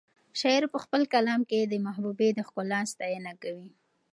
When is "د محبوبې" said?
1.63-2.29